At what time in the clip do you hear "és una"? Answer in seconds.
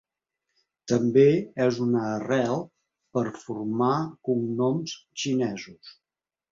1.67-2.01